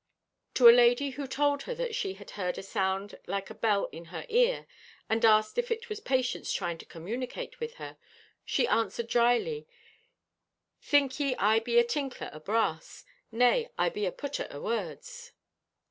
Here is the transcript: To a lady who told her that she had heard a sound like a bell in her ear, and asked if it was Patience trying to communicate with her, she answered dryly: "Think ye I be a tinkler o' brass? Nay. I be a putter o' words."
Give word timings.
To 0.55 0.67
a 0.67 0.73
lady 0.73 1.11
who 1.11 1.27
told 1.27 1.61
her 1.69 1.75
that 1.75 1.93
she 1.93 2.15
had 2.15 2.31
heard 2.31 2.57
a 2.57 2.63
sound 2.63 3.19
like 3.27 3.51
a 3.51 3.53
bell 3.53 3.85
in 3.91 4.05
her 4.05 4.25
ear, 4.29 4.65
and 5.07 5.23
asked 5.23 5.59
if 5.59 5.69
it 5.69 5.89
was 5.89 5.99
Patience 5.99 6.51
trying 6.51 6.79
to 6.79 6.87
communicate 6.87 7.59
with 7.59 7.75
her, 7.75 7.99
she 8.43 8.67
answered 8.67 9.05
dryly: 9.07 9.67
"Think 10.81 11.19
ye 11.19 11.35
I 11.35 11.59
be 11.59 11.77
a 11.77 11.83
tinkler 11.83 12.31
o' 12.33 12.39
brass? 12.39 13.05
Nay. 13.31 13.69
I 13.77 13.89
be 13.89 14.07
a 14.07 14.11
putter 14.11 14.47
o' 14.49 14.59
words." 14.61 15.33